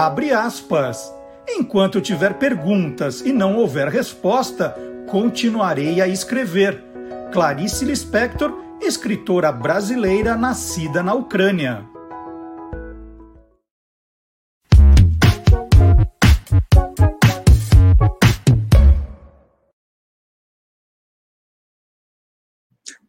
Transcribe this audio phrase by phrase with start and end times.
[0.00, 1.12] Abre aspas.
[1.48, 4.76] Enquanto tiver perguntas e não houver resposta,
[5.08, 6.80] continuarei a escrever.
[7.32, 11.84] Clarice Lispector, escritora brasileira nascida na Ucrânia.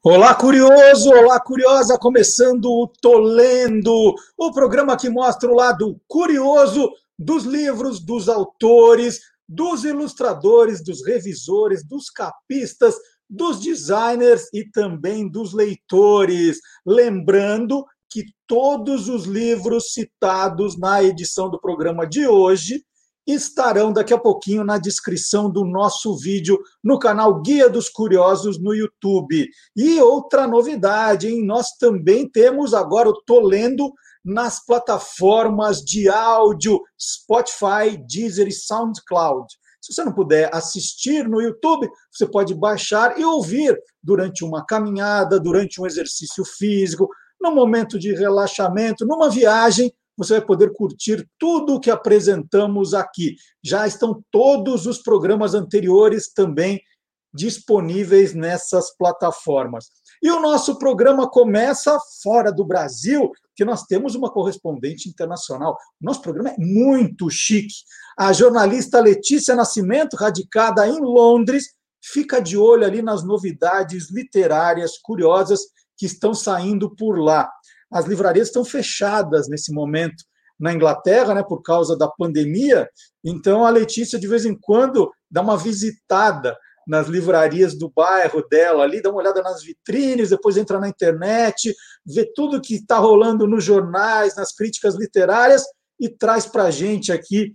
[0.02, 1.09] Olá, curioso!
[1.09, 1.98] Olá, curiosa!
[1.98, 9.84] Começando o Tolendo, o programa que mostra o lado curioso dos livros, dos autores, dos
[9.84, 12.95] ilustradores, dos revisores, dos capistas,
[13.30, 16.59] dos designers e também dos leitores.
[16.86, 22.86] Lembrando que todos os livros citados na edição do programa de hoje
[23.34, 28.74] estarão daqui a pouquinho na descrição do nosso vídeo no canal Guia dos Curiosos no
[28.74, 29.48] YouTube.
[29.76, 31.45] E outra novidade, hein?
[31.45, 33.92] nós também temos agora o Tô Lendo
[34.23, 39.48] nas plataformas de áudio Spotify, Deezer e SoundCloud.
[39.81, 45.40] Se você não puder assistir no YouTube, você pode baixar e ouvir durante uma caminhada,
[45.40, 47.09] durante um exercício físico,
[47.40, 53.38] no momento de relaxamento, numa viagem você vai poder curtir tudo o que apresentamos aqui.
[53.64, 56.81] Já estão todos os programas anteriores também
[57.34, 59.86] disponíveis nessas plataformas.
[60.22, 65.78] E o nosso programa começa fora do Brasil, que nós temos uma correspondente internacional.
[66.02, 67.75] Nosso programa é muito chique.
[68.17, 75.62] A jornalista Letícia Nascimento, radicada em Londres, fica de olho ali nas novidades literárias curiosas
[75.95, 77.50] que estão saindo por lá
[77.92, 80.23] as livrarias estão fechadas nesse momento
[80.59, 82.90] na Inglaterra, né, por causa da pandemia.
[83.23, 88.84] Então a Letícia de vez em quando dá uma visitada nas livrarias do bairro dela
[88.84, 91.73] ali, dá uma olhada nas vitrines, depois entra na internet,
[92.06, 95.63] vê tudo que está rolando nos jornais, nas críticas literárias
[96.00, 97.53] e traz para a gente aqui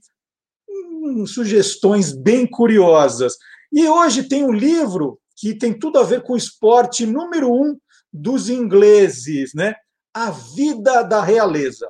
[0.69, 3.35] hum, sugestões bem curiosas.
[3.73, 7.77] E hoje tem um livro que tem tudo a ver com o esporte número um
[8.13, 9.75] dos ingleses, né?
[10.17, 11.89] A Vida da Realeza.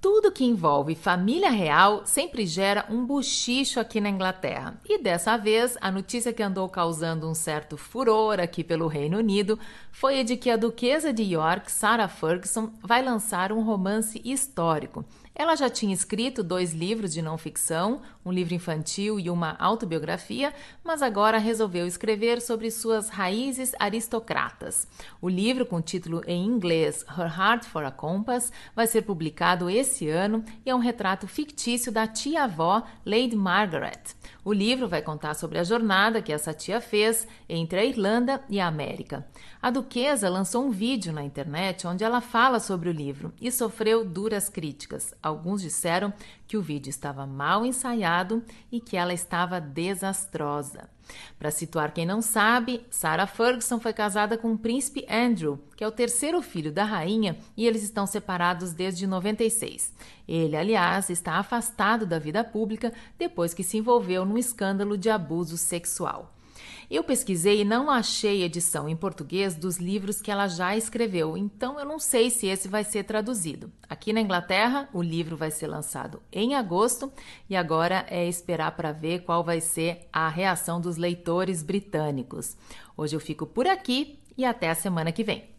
[0.00, 4.80] Tudo que envolve família real sempre gera um buchicho aqui na Inglaterra.
[4.88, 9.58] E dessa vez, a notícia que andou causando um certo furor aqui pelo Reino Unido
[9.92, 15.04] foi a de que a duquesa de York, Sarah Ferguson, vai lançar um romance histórico.
[15.36, 20.54] Ela já tinha escrito dois livros de não ficção, um livro infantil e uma autobiografia,
[20.84, 24.86] mas agora resolveu escrever sobre suas raízes aristocratas.
[25.20, 30.08] O livro, com título em inglês Her Heart for a Compass, vai ser publicado esse
[30.08, 34.14] ano e é um retrato fictício da tia-avó Lady Margaret.
[34.44, 38.60] O livro vai contar sobre a jornada que essa tia fez entre a Irlanda e
[38.60, 39.26] a América.
[39.60, 44.04] A duquesa lançou um vídeo na internet onde ela fala sobre o livro e sofreu
[44.04, 45.14] duras críticas.
[45.24, 46.12] Alguns disseram
[46.46, 50.90] que o vídeo estava mal ensaiado e que ela estava desastrosa.
[51.38, 55.88] Para situar quem não sabe, Sarah Ferguson foi casada com o príncipe Andrew, que é
[55.88, 59.94] o terceiro filho da rainha, e eles estão separados desde 96.
[60.28, 65.56] Ele, aliás, está afastado da vida pública depois que se envolveu num escândalo de abuso
[65.56, 66.33] sexual.
[66.90, 71.78] Eu pesquisei e não achei edição em português dos livros que ela já escreveu, então
[71.78, 73.72] eu não sei se esse vai ser traduzido.
[73.88, 77.12] Aqui na Inglaterra, o livro vai ser lançado em agosto
[77.48, 82.56] e agora é esperar para ver qual vai ser a reação dos leitores britânicos.
[82.96, 85.53] Hoje eu fico por aqui e até a semana que vem.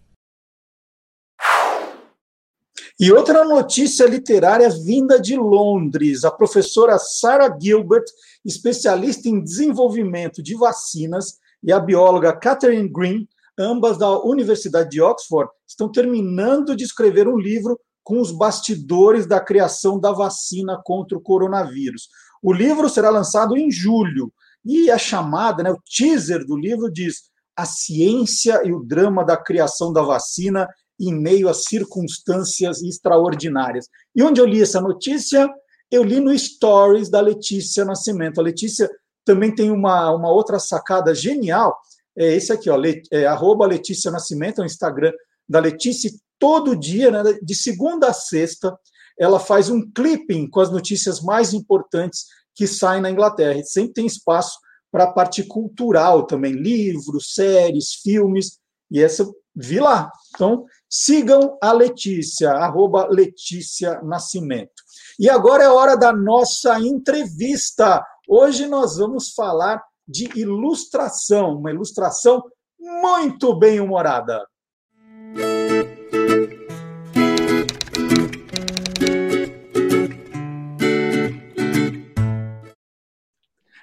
[2.98, 6.24] E outra notícia literária vinda de Londres.
[6.24, 8.06] A professora Sarah Gilbert,
[8.46, 13.28] especialista em desenvolvimento de vacinas, e a bióloga Catherine Green,
[13.60, 19.40] ambas da Universidade de Oxford, estão terminando de escrever um livro com os bastidores da
[19.40, 22.08] criação da vacina contra o coronavírus.
[22.42, 24.32] O livro será lançado em julho
[24.64, 27.24] e a chamada, né, o teaser do livro diz:
[27.58, 30.68] A ciência e o drama da criação da vacina
[31.00, 33.88] em meio a circunstâncias extraordinárias.
[34.16, 35.50] E onde eu li essa notícia?
[35.92, 38.40] Eu li no Stories da Letícia Nascimento.
[38.40, 38.90] A Letícia
[39.24, 41.78] também tem uma, uma outra sacada genial.
[42.18, 42.82] É esse aqui, ó,
[43.12, 45.12] é, arroba Letícia Nascimento, é o Instagram
[45.48, 46.10] da Letícia.
[46.40, 48.78] Todo dia, né, de segunda a sexta,
[49.18, 53.60] ela faz um clipping com as notícias mais importantes que saem na Inglaterra.
[53.60, 54.58] E sempre tem espaço
[54.92, 58.60] para a parte cultural também, livros, séries, filmes.
[58.90, 59.26] E essa
[59.56, 60.10] vi lá.
[60.34, 60.66] Então,
[60.98, 64.72] sigam a Letícia, arroba Letícia Nascimento.
[65.20, 68.02] E agora é hora da nossa entrevista.
[68.30, 72.44] Hoje nós vamos falar de ilustração, uma ilustração
[72.80, 74.46] muito bem-humorada.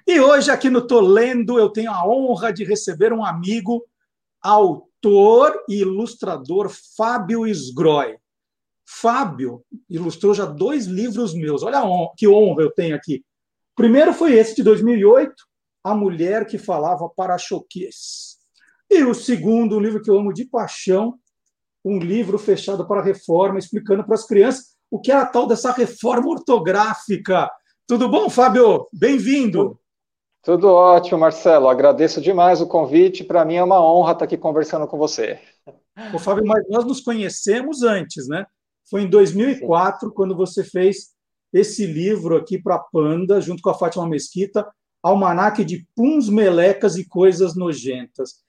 [0.06, 3.84] E hoje, aqui no Tô Lendo, eu tenho a honra de receber um amigo,
[4.42, 8.16] autor e ilustrador Fábio Sgroy.
[8.84, 11.62] Fábio ilustrou já dois livros meus.
[11.62, 11.82] Olha
[12.16, 13.24] que honra eu tenho aqui.
[13.72, 15.34] O primeiro foi esse de 2008,
[15.82, 18.36] A Mulher que Falava para Choquês.
[18.90, 21.18] E o segundo, um livro que eu amo de paixão,
[21.84, 25.46] um livro fechado para a reforma, explicando para as crianças o que é a tal
[25.46, 27.50] dessa reforma ortográfica.
[27.86, 28.86] Tudo bom, Fábio?
[28.92, 29.80] Bem-vindo.
[30.42, 31.68] Tudo ótimo, Marcelo.
[31.68, 33.22] Agradeço demais o convite.
[33.22, 35.38] Para mim é uma honra estar aqui conversando com você.
[36.12, 38.44] Ô, Fábio, mas nós nos conhecemos antes, né?
[38.90, 40.14] Foi em 2004, Sim.
[40.14, 41.12] quando você fez
[41.52, 44.66] esse livro aqui para a Panda, junto com a Fátima Mesquita,
[45.02, 48.42] Almanaque de Puns, Melecas e Coisas Nojentas.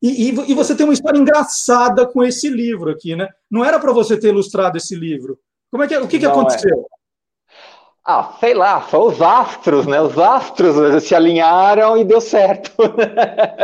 [0.00, 3.28] E, e, e, você tem uma história engraçada com esse livro aqui, né?
[3.48, 5.38] Não era para você ter ilustrado esse livro.
[5.70, 6.80] Como é que, o que, que aconteceu?
[6.80, 7.01] É.
[8.04, 10.00] Ah, sei lá, são os astros, né?
[10.00, 12.72] Os astros se alinharam e deu certo.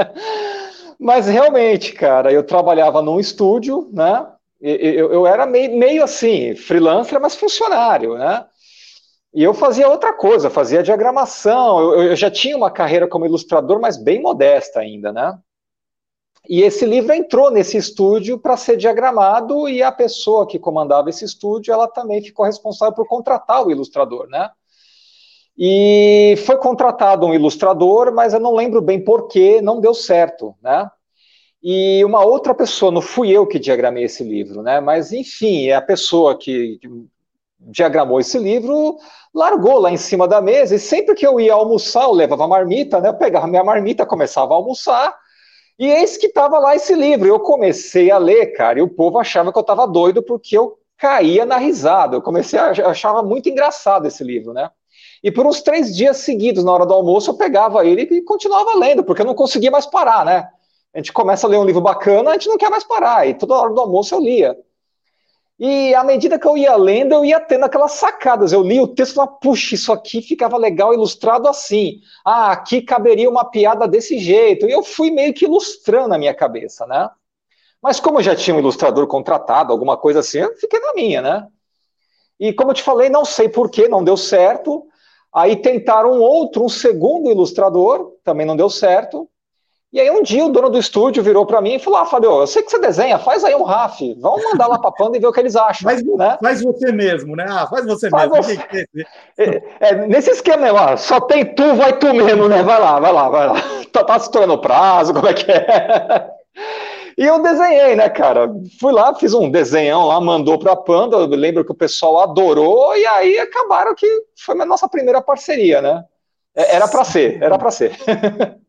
[0.99, 4.27] Mas realmente, cara, eu trabalhava num estúdio, né?
[4.61, 8.45] Eu, eu era meio, meio assim, freelancer, mas funcionário, né?
[9.33, 11.79] E eu fazia outra coisa, fazia diagramação.
[11.81, 15.39] Eu, eu já tinha uma carreira como ilustrador, mas bem modesta ainda, né?
[16.49, 21.23] E esse livro entrou nesse estúdio para ser diagramado e a pessoa que comandava esse
[21.23, 24.49] estúdio, ela também ficou responsável por contratar o ilustrador, né?
[25.59, 30.55] E foi contratado um ilustrador, mas eu não lembro bem por que não deu certo,
[30.63, 30.91] né?
[31.63, 34.81] E uma outra pessoa, não fui eu que diagramei esse livro, né?
[34.81, 36.81] Mas enfim, é a pessoa que
[37.61, 38.97] diagramou esse livro
[39.35, 42.49] largou lá em cima da mesa e sempre que eu ia almoçar, eu levava a
[42.49, 43.11] marmita, né?
[43.11, 45.15] Eu pegava minha marmita, começava a almoçar
[45.79, 47.29] e eis que estava lá esse livro.
[47.29, 50.79] Eu comecei a ler, cara, e o povo achava que eu estava doido porque eu
[50.97, 52.17] caía na risada.
[52.17, 54.71] Eu comecei a achava muito engraçado esse livro, né?
[55.23, 58.77] E por uns três dias seguidos, na hora do almoço, eu pegava ele e continuava
[58.77, 60.49] lendo, porque eu não conseguia mais parar, né?
[60.95, 63.29] A gente começa a ler um livro bacana, a gente não quer mais parar.
[63.29, 64.57] E toda hora do almoço eu lia.
[65.59, 68.53] E à medida que eu ia lendo, eu ia tendo aquelas sacadas.
[68.53, 72.01] Eu li o texto falava, puxa, isso aqui ficava legal ilustrado assim.
[72.25, 74.67] Ah, aqui caberia uma piada desse jeito.
[74.67, 77.11] E eu fui meio que ilustrando na minha cabeça, né?
[77.83, 81.21] Mas como eu já tinha um ilustrador contratado, alguma coisa assim, eu fiquei na minha,
[81.21, 81.47] né?
[82.39, 84.87] E como eu te falei, não sei por que não deu certo.
[85.33, 89.29] Aí tentaram um outro, um segundo ilustrador, também não deu certo.
[89.91, 92.41] E aí um dia o dono do estúdio virou para mim e falou: Ah, Fábio,
[92.41, 95.21] eu sei que você desenha, faz aí um RAF, vamos mandar lá para Panda e
[95.21, 95.91] ver o que eles acham.
[95.91, 96.37] Faz, né?
[96.43, 97.47] faz você mesmo, né?
[97.49, 98.43] Ah, faz você faz mesmo.
[98.43, 98.87] Você.
[99.39, 102.63] É, é, nesse esquema, né, ó, só tem tu, vai tu mesmo, né?
[102.63, 103.55] Vai lá, vai lá, vai lá.
[103.91, 106.31] Tá, tá se tornando prazo, como é que é?
[107.17, 108.49] E eu desenhei, né, cara?
[108.79, 111.17] Fui lá, fiz um desenhão lá, mandou para a Panda.
[111.17, 114.07] Eu lembro que o pessoal adorou, e aí acabaram que
[114.37, 116.05] foi a nossa primeira parceria, né?
[116.55, 117.99] É, era para ser, era para ser.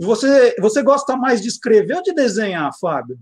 [0.00, 3.18] Você, você gosta mais de escrever ou de desenhar, Fábio?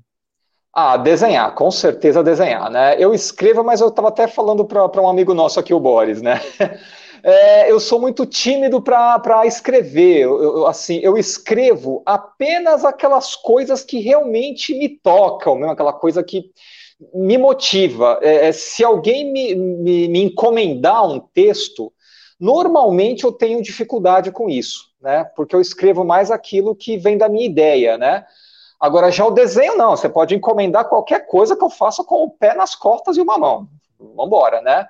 [0.72, 2.94] Ah, desenhar, com certeza desenhar, né?
[2.98, 6.40] Eu escrevo, mas eu estava até falando para um amigo nosso aqui, o Boris, né?
[7.20, 10.20] É, eu sou muito tímido para escrever.
[10.20, 16.22] Eu, eu, assim, eu escrevo apenas aquelas coisas que realmente me tocam, mesmo aquela coisa
[16.22, 16.52] que
[17.12, 18.20] me motiva.
[18.22, 21.92] É, é se alguém me, me, me encomendar um texto,
[22.38, 25.24] normalmente eu tenho dificuldade com isso né?
[25.36, 28.24] Porque eu escrevo mais aquilo que vem da minha ideia, né?
[28.80, 29.96] Agora, já o desenho, não.
[29.96, 33.36] Você pode encomendar qualquer coisa que eu faça com o pé nas costas e uma
[33.36, 33.68] mão.
[33.98, 34.88] Vamos embora, né?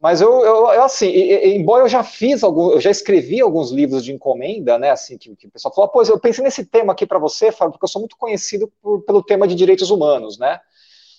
[0.00, 3.70] Mas eu, eu, eu assim, e, embora eu já fiz algum, eu já escrevi alguns
[3.70, 4.90] livros de encomenda, né?
[4.90, 7.72] Assim, que, que o pessoal falou, pois eu pensei nesse tema aqui para você, Fábio,
[7.72, 10.58] porque eu sou muito conhecido por, pelo tema de direitos humanos, né?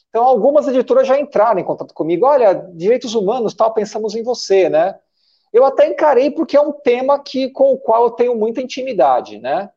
[0.10, 4.68] Então, algumas editoras já entraram em contato comigo, olha, direitos humanos, tal, pensamos em você,
[4.68, 4.96] né?
[5.54, 9.40] Eu até encarei porque é um tema que, com o qual eu tenho muita intimidade,
[9.40, 9.70] né?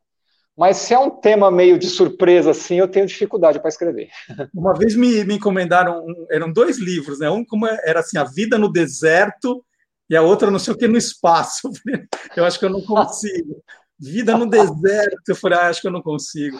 [0.56, 4.08] Mas se é um tema meio de surpresa assim, eu tenho dificuldade para escrever.
[4.54, 7.28] Uma vez me, me encomendaram, um, eram dois livros, né?
[7.28, 9.64] Um como era assim, A Vida no Deserto
[10.08, 11.70] e a outra não sei o que no espaço.
[12.36, 13.62] Eu acho que eu não consigo.
[13.98, 16.58] Vida no deserto, eu falei, ah, acho que eu não consigo.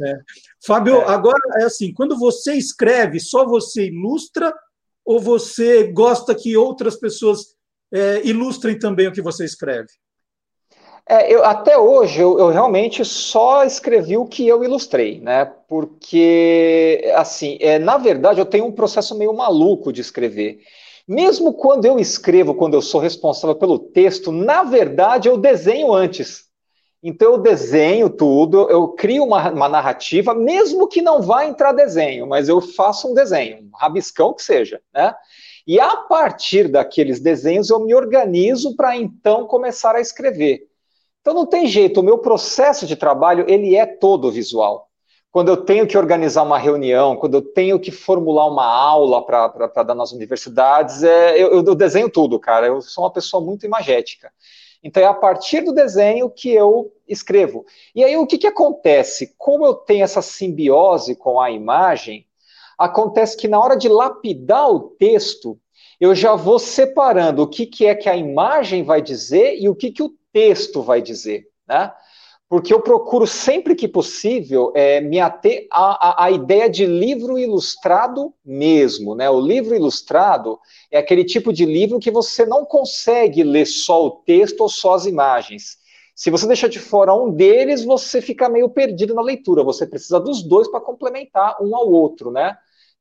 [0.00, 0.14] É.
[0.64, 1.08] Fábio, é.
[1.08, 4.54] agora é assim, quando você escreve, só você ilustra
[5.04, 7.55] ou você gosta que outras pessoas
[7.92, 9.88] é, ilustrem também o que você escreve.
[11.08, 15.44] É, eu, até hoje eu, eu, realmente só escrevi o que eu ilustrei, né?
[15.68, 20.58] Porque, assim, é, na verdade eu tenho um processo meio maluco de escrever.
[21.06, 26.46] Mesmo quando eu escrevo, quando eu sou responsável pelo texto, na verdade eu desenho antes.
[27.00, 32.26] Então eu desenho tudo, eu crio uma, uma, narrativa, mesmo que não vá entrar desenho,
[32.26, 35.14] mas eu faço um desenho, um rabiscão que seja, né?
[35.66, 40.68] E a partir daqueles desenhos eu me organizo para então começar a escrever.
[41.20, 44.88] Então não tem jeito, o meu processo de trabalho ele é todo visual.
[45.32, 49.82] Quando eu tenho que organizar uma reunião, quando eu tenho que formular uma aula para
[49.82, 52.68] dar nas universidades, é, eu, eu desenho tudo, cara.
[52.68, 54.32] Eu sou uma pessoa muito imagética.
[54.82, 57.66] Então é a partir do desenho que eu escrevo.
[57.94, 59.34] E aí o que, que acontece?
[59.36, 62.24] Como eu tenho essa simbiose com a imagem,
[62.78, 65.58] acontece que na hora de lapidar o texto,
[66.00, 69.74] eu já vou separando o que, que é que a imagem vai dizer e o
[69.74, 71.92] que, que o texto vai dizer, né?
[72.48, 78.32] Porque eu procuro sempre que possível é, me ater à, à, ideia de livro ilustrado
[78.44, 79.28] mesmo, né?
[79.28, 80.60] O livro ilustrado
[80.92, 84.94] é aquele tipo de livro que você não consegue ler só o texto ou só
[84.94, 85.78] as imagens.
[86.14, 89.64] Se você deixar de fora um deles, você fica meio perdido na leitura.
[89.64, 92.56] Você precisa dos dois para complementar um ao outro, né?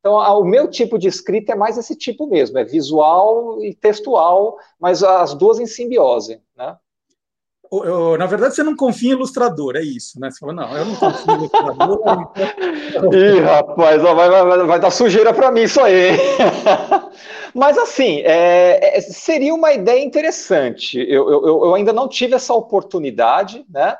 [0.05, 4.55] Então, o meu tipo de escrita é mais esse tipo mesmo, é visual e textual,
[4.79, 6.77] mas as duas em simbiose, né?
[8.19, 10.29] Na verdade, você não confia em ilustrador, é isso, né?
[10.29, 12.00] Você fala, não, eu não confio em ilustrador.
[12.88, 13.09] Então...
[13.17, 16.12] Ih, rapaz, vai, vai, vai dar sujeira para mim isso aí.
[17.51, 21.00] Mas, assim, é, é, seria uma ideia interessante.
[21.00, 23.97] Eu, eu, eu ainda não tive essa oportunidade, né?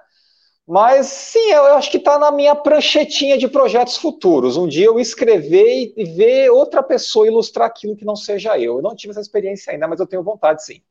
[0.68, 4.58] Mas sim, eu, acho que está na minha pranchetinha de projetos futuros.
[4.58, 8.78] Um dia eu escrever e ver outra pessoa ilustrar aquilo que não seja eu.
[8.78, 10.82] Eu não tive essa experiência ainda, mas eu tenho vontade sim.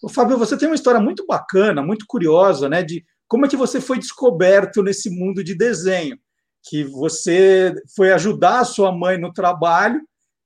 [0.00, 2.84] O Fábio, você tem uma história muito bacana, muito curiosa, né?
[2.84, 6.16] De como é que você foi descoberto nesse mundo de desenho,
[6.62, 10.00] que você foi ajudar a sua mãe no trabalho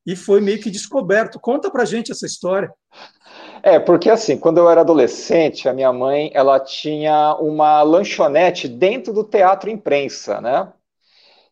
[0.07, 1.39] e foi meio que descoberto.
[1.39, 2.73] Conta pra gente essa história.
[3.63, 9.13] É, porque assim, quando eu era adolescente, a minha mãe, ela tinha uma lanchonete dentro
[9.13, 10.73] do teatro imprensa, né?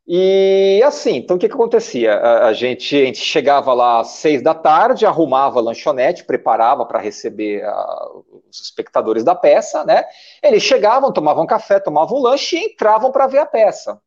[0.07, 2.15] E assim, então o que, que acontecia?
[2.15, 6.87] A, a, gente, a gente chegava lá às seis da tarde, arrumava a lanchonete, preparava
[6.87, 8.09] para receber a,
[8.49, 10.05] os espectadores da peça, né?
[10.43, 14.01] Eles chegavam, tomavam café, tomavam lanche e entravam para ver a peça.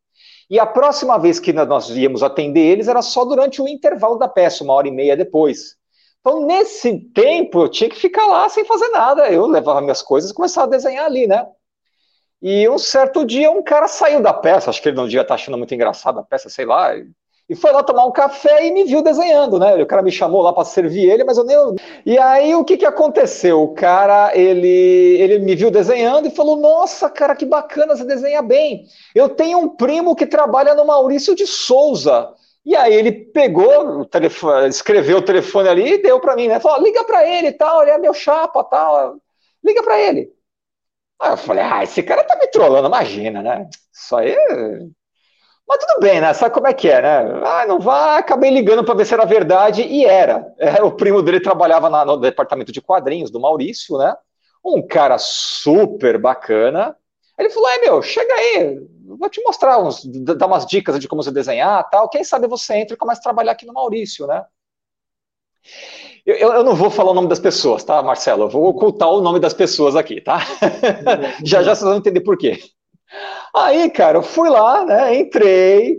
[0.50, 4.28] E a próxima vez que nós íamos atender eles era só durante o intervalo da
[4.28, 5.76] peça, uma hora e meia depois.
[6.22, 9.28] Então, nesse tempo, eu tinha que ficar lá sem fazer nada.
[9.28, 11.44] Eu levava minhas coisas e começava a desenhar ali, né?
[12.40, 15.34] E um certo dia, um cara saiu da peça, acho que ele não devia estar
[15.34, 16.92] achando muito engraçada a peça, sei lá,
[17.48, 19.74] e foi lá tomar um café e me viu desenhando, né?
[19.74, 21.56] O cara me chamou lá para servir ele, mas eu nem.
[22.06, 23.62] E aí o que, que aconteceu?
[23.62, 24.68] O cara ele,
[25.20, 28.86] ele me viu desenhando e falou: Nossa, cara, que bacana, você desenha bem.
[29.14, 32.32] Eu tenho um primo que trabalha no Maurício de Souza.
[32.64, 36.60] E aí ele pegou o telefone, escreveu o telefone ali e deu para mim, né?
[36.60, 39.16] Falou, liga para ele e tal, ele é meu chapa tal,
[39.64, 40.32] liga para ele.
[41.20, 43.68] Aí eu falei, ah, esse cara tá me trollando, imagina, né?
[43.92, 44.36] Isso aí.
[45.66, 46.34] Mas tudo bem, né?
[46.34, 47.40] Sabe como é que é, né?
[47.44, 50.52] Ah, não vai, acabei ligando para ver se era verdade e era.
[50.58, 54.14] É, o primo dele trabalhava no departamento de quadrinhos do Maurício, né?
[54.64, 56.96] Um cara super bacana.
[57.38, 61.22] Ele falou: é meu, chega aí, vou te mostrar, uns, dar umas dicas de como
[61.22, 62.08] você desenhar tal.
[62.08, 64.44] Quem sabe você entra e começa a trabalhar aqui no Maurício, né?
[66.24, 68.44] Eu, eu, não vou falar o nome das pessoas, tá, Marcelo?
[68.44, 70.38] Eu vou ocultar o nome das pessoas aqui, tá?
[71.44, 72.60] já já vocês vão entender por quê.
[73.54, 75.18] Aí, cara, eu fui lá, né?
[75.18, 75.98] Entrei,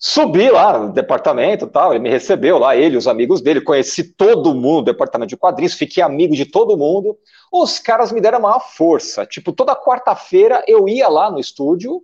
[0.00, 1.92] subi lá no departamento tal.
[1.92, 5.74] Ele me recebeu lá, ele, os amigos dele, conheci todo mundo no departamento de quadrinhos,
[5.74, 7.18] fiquei amigo de todo mundo.
[7.52, 9.26] Os caras me deram uma força.
[9.26, 12.02] Tipo, toda quarta-feira eu ia lá no estúdio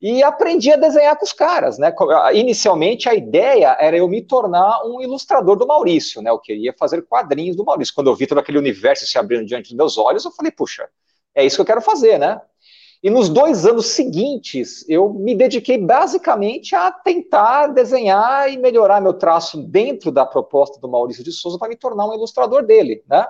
[0.00, 1.94] e aprendi a desenhar com os caras, né?
[2.34, 6.30] Inicialmente a ideia era eu me tornar um ilustrador do Maurício, né?
[6.30, 7.94] Eu queria fazer quadrinhos do Maurício.
[7.94, 10.88] Quando eu vi todo aquele universo se abrindo diante dos meus olhos, eu falei, puxa,
[11.34, 12.40] é isso que eu quero fazer, né?
[13.02, 19.12] E nos dois anos seguintes, eu me dediquei basicamente a tentar desenhar e melhorar meu
[19.12, 23.26] traço dentro da proposta do Maurício de Souza para me tornar um ilustrador dele, né?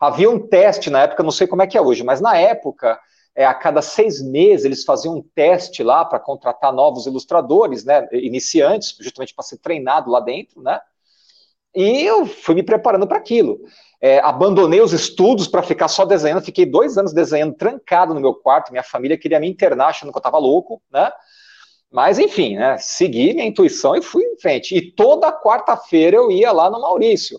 [0.00, 2.98] Havia um teste na época, não sei como é que é hoje, mas na época,
[3.34, 8.08] é, a cada seis meses, eles faziam um teste lá para contratar novos ilustradores, né,
[8.12, 10.80] iniciantes, justamente para ser treinado lá dentro, né?
[11.74, 13.60] E eu fui me preparando para aquilo.
[14.02, 18.34] É, abandonei os estudos para ficar só desenhando, fiquei dois anos desenhando trancado no meu
[18.34, 21.12] quarto, minha família queria me internar achando que eu estava louco, né?
[21.92, 24.76] Mas enfim, né, segui minha intuição e fui em frente.
[24.76, 27.38] E toda quarta-feira eu ia lá no Maurício.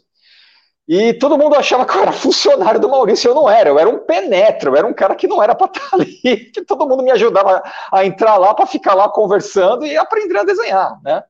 [0.88, 3.90] E todo mundo achava que eu era funcionário do Maurício, eu não era, eu era
[3.90, 7.02] um penetro, eu era um cara que não era para estar ali, que todo mundo
[7.02, 11.24] me ajudava a entrar lá para ficar lá conversando e aprender a desenhar, né?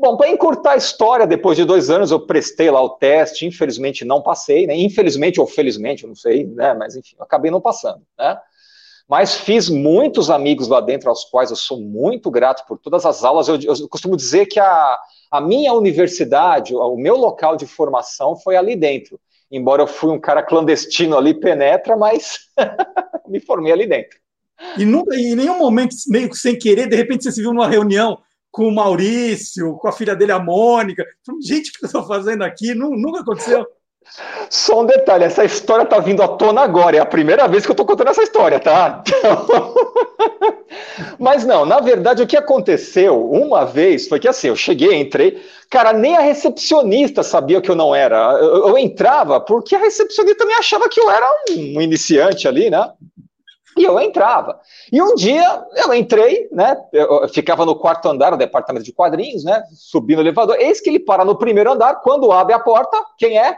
[0.00, 4.02] Bom, para encurtar a história, depois de dois anos eu prestei lá o teste, infelizmente
[4.02, 4.74] não passei, né?
[4.74, 6.72] Infelizmente ou felizmente, eu não sei, né?
[6.72, 8.38] Mas enfim, acabei não passando, né?
[9.10, 13.24] mas fiz muitos amigos lá dentro, aos quais eu sou muito grato por todas as
[13.24, 13.48] aulas.
[13.48, 14.98] Eu, eu costumo dizer que a,
[15.32, 19.20] a minha universidade, o meu local de formação foi ali dentro.
[19.50, 22.38] Embora eu fui um cara clandestino ali, penetra, mas
[23.26, 24.16] me formei ali dentro.
[24.78, 27.68] E nunca, em nenhum momento, meio que sem querer, de repente você se viu numa
[27.68, 28.16] reunião
[28.50, 31.04] com o Maurício, com a filha dele, a Mônica.
[31.42, 32.74] Gente, o que eu estou fazendo aqui?
[32.74, 33.66] Nunca aconteceu.
[34.48, 37.70] Só um detalhe, essa história tá vindo à tona agora, é a primeira vez que
[37.70, 39.04] eu tô contando essa história, tá?
[39.06, 39.74] Então...
[41.18, 45.40] Mas não, na verdade o que aconteceu uma vez foi que assim, eu cheguei, entrei,
[45.68, 48.32] cara, nem a recepcionista sabia que eu não era.
[48.40, 52.90] Eu, eu entrava porque a recepcionista me achava que eu era um iniciante ali, né?
[53.80, 54.60] E eu entrava.
[54.92, 56.76] E um dia eu entrei, né?
[56.92, 59.62] Eu ficava no quarto andar, no departamento de quadrinhos, né?
[59.72, 60.56] Subi no elevador.
[60.58, 61.96] Eis que ele para no primeiro andar.
[61.96, 63.56] Quando abre a porta, quem é?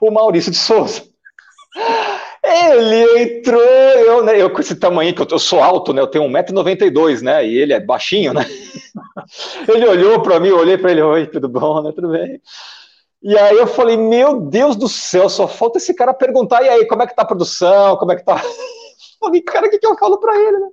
[0.00, 1.02] o Maurício de Souza.
[2.42, 6.00] Ele entrou, eu, né, eu com esse tamanho, que eu, eu sou alto, né?
[6.00, 7.46] Eu tenho 1,92m, né?
[7.46, 8.44] E ele é baixinho, né?
[9.68, 11.92] Ele olhou para mim, eu olhei para ele, oi, tudo bom, né?
[11.92, 12.40] Tudo bem.
[13.22, 16.86] E aí eu falei, meu Deus do céu, só falta esse cara perguntar, e aí,
[16.86, 17.96] como é que tá a produção?
[17.96, 18.42] Como é que tá?
[19.20, 20.68] Falei, cara, o que, que eu falo para ele, né?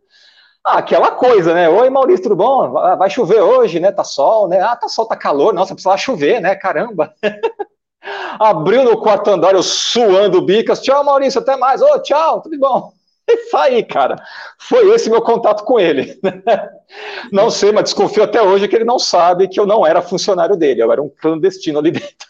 [0.66, 1.70] Ah, aquela coisa, né?
[1.70, 2.72] Oi, Maurício, tudo bom?
[2.72, 3.92] Vai chover hoje, né?
[3.92, 4.60] Tá sol, né?
[4.60, 5.54] Ah, tá sol, tá calor.
[5.54, 6.56] Nossa, precisa chover, né?
[6.56, 7.14] Caramba.
[8.40, 10.82] Abriu no quarto andar, eu suando bicas.
[10.82, 11.82] Tchau, Maurício, até mais.
[11.82, 12.92] Ô, oh, tchau, tudo bom?
[13.30, 14.16] E saí, cara.
[14.58, 16.18] Foi esse meu contato com ele.
[17.32, 20.56] Não sei, mas desconfio até hoje que ele não sabe que eu não era funcionário
[20.56, 22.28] dele, eu era um clandestino ali dentro.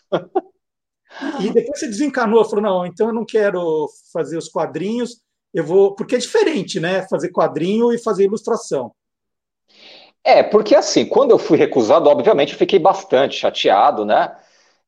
[1.40, 5.22] E depois você desencanou, falou: não, então eu não quero fazer os quadrinhos,
[5.54, 5.96] eu vou.
[5.96, 7.08] Porque é diferente, né?
[7.10, 8.92] Fazer quadrinho e fazer ilustração.
[10.24, 14.36] É, porque assim, quando eu fui recusado, obviamente eu fiquei bastante chateado, né?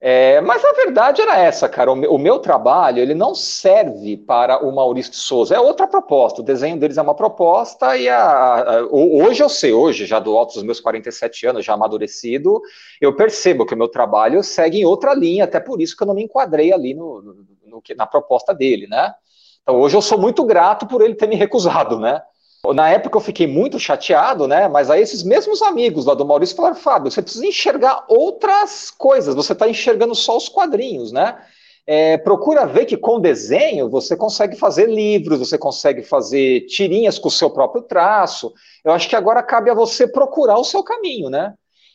[0.01, 1.91] É, mas a verdade era essa, cara.
[1.91, 5.55] O meu, o meu, trabalho ele não serve para o Maurício de Souza.
[5.55, 6.41] É outra proposta.
[6.41, 10.37] O desenho deles é uma proposta e a, a, hoje eu sei, hoje, já do
[10.37, 12.61] alto dos meus 47 anos, já amadurecido,
[13.01, 16.07] eu percebo que o meu trabalho segue em outra linha, até por isso que eu
[16.07, 17.33] não me enquadrei ali no, no,
[17.65, 19.13] no na proposta dele, né?
[19.69, 22.23] Então hoje eu sou muito grato por ele ter me recusado, né?
[22.73, 24.67] Na época eu fiquei muito chateado, né?
[24.67, 29.35] Mas aí esses mesmos amigos lá do Maurício falaram: Fábio, você precisa enxergar outras coisas,
[29.35, 31.37] você está enxergando só os quadrinhos, né?
[31.85, 37.27] É, procura ver que com desenho você consegue fazer livros, você consegue fazer tirinhas com
[37.27, 38.51] o seu próprio traço.
[38.83, 41.53] Eu acho que agora cabe a você procurar o seu caminho, né?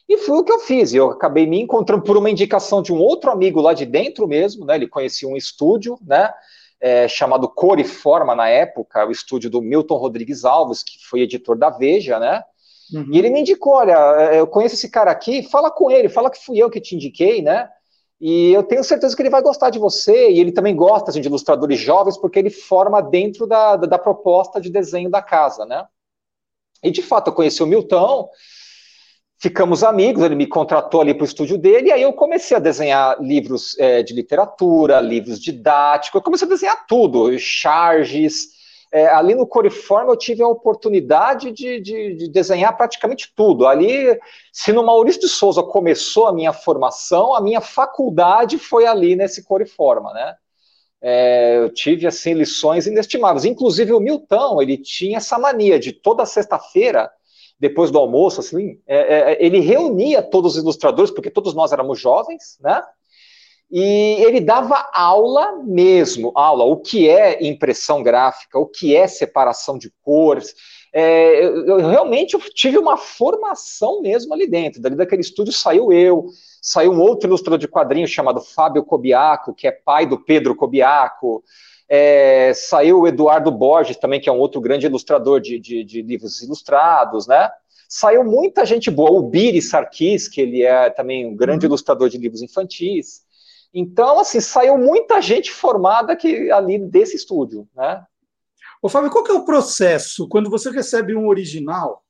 [0.08, 0.94] E foi o que eu fiz.
[0.94, 4.64] Eu acabei me encontrando por uma indicação de um outro amigo lá de dentro mesmo,
[4.64, 4.76] né?
[4.76, 6.30] Ele conhecia um estúdio, né?
[6.80, 11.20] É, chamado Cor e Forma na época, o estúdio do Milton Rodrigues Alves, que foi
[11.20, 12.42] editor da Veja, né?
[12.92, 13.08] Uhum.
[13.10, 16.30] E ele me indicou, olha, é, eu conheço esse cara aqui, fala com ele, fala
[16.30, 17.68] que fui eu que te indiquei, né?
[18.20, 21.20] E eu tenho certeza que ele vai gostar de você, e ele também gosta assim,
[21.20, 25.64] de ilustradores jovens, porque ele forma dentro da, da, da proposta de desenho da casa,
[25.66, 25.87] né?
[26.82, 28.28] E de fato, eu conheci o Milton,
[29.44, 32.61] ficamos amigos, ele me contratou ali para o estúdio dele, e aí eu comecei a
[32.61, 38.54] desenhar livros é, de literatura, livros didáticos, eu comecei a desenhar tudo, charges.
[38.90, 43.66] É, ali no Coriforme eu tive a oportunidade de, de, de, desenhar praticamente tudo.
[43.66, 44.18] Ali,
[44.50, 49.44] se no Maurício de Souza começou a minha formação, a minha faculdade foi ali nesse
[49.44, 50.37] Coriforma, né?
[51.02, 53.44] É, eu tive assim lições inestimáveis.
[53.44, 57.11] Inclusive o Milton, ele tinha essa mania de toda sexta-feira
[57.58, 61.72] depois do almoço, assim, é, é, é, ele reunia todos os ilustradores, porque todos nós
[61.72, 62.82] éramos jovens, né?
[63.70, 69.78] E ele dava aula mesmo, aula, o que é impressão gráfica, o que é separação
[69.78, 70.54] de cores.
[70.92, 74.80] É, eu, eu, realmente eu tive uma formação mesmo ali dentro.
[74.80, 76.26] Dali daquele estúdio saiu eu,
[76.62, 81.42] saiu um outro ilustrador de quadrinhos chamado Fábio Cobiaco, que é pai do Pedro Cobiaco.
[81.96, 86.02] É, saiu o Eduardo Borges também, que é um outro grande ilustrador de, de, de,
[86.02, 87.48] livros ilustrados, né?
[87.88, 91.70] Saiu muita gente boa, o Biri Sarkis, que ele é também um grande uhum.
[91.70, 93.22] ilustrador de livros infantis.
[93.72, 98.04] Então, assim, saiu muita gente formada que, ali desse estúdio, né?
[98.83, 102.02] Ô, Fábio, qual que é o processo quando você recebe um original?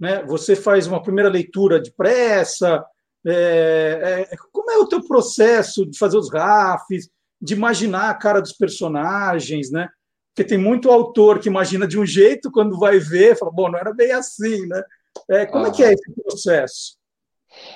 [0.00, 2.84] Né, você faz uma primeira leitura depressa?
[3.24, 7.08] É, é, como é o teu processo de fazer os rafes?
[7.40, 9.88] De imaginar a cara dos personagens, né?
[10.34, 13.78] Porque tem muito autor que imagina de um jeito, quando vai ver, fala, bom, não
[13.78, 14.82] era bem assim, né?
[15.28, 16.98] É, como é que é esse processo?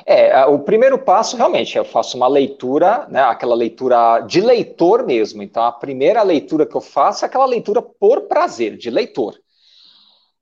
[0.07, 5.43] É, o primeiro passo, realmente, eu faço uma leitura, né, aquela leitura de leitor mesmo.
[5.43, 9.35] Então, a primeira leitura que eu faço é aquela leitura por prazer, de leitor.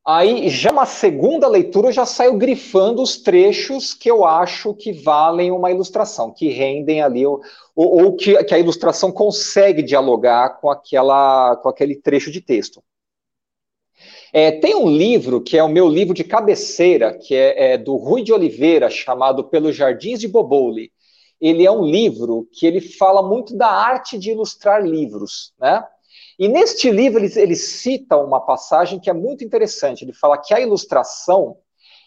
[0.06, 4.92] Aí, já uma segunda leitura, eu já saio grifando os trechos que eu acho que
[4.92, 7.42] valem uma ilustração, que rendem ali, ou,
[7.76, 12.82] ou que, que, a ilustração consegue dialogar com, aquela, com aquele trecho de texto.
[14.32, 17.96] É, tem um livro que é o meu livro de cabeceira, que é, é, do
[17.96, 20.90] Rui de Oliveira, chamado Pelos Jardins de Boboli.
[21.38, 25.84] Ele é um livro que ele fala muito da arte de ilustrar livros, né?
[26.40, 30.02] E neste livro ele, ele cita uma passagem que é muito interessante.
[30.02, 31.58] Ele fala que a ilustração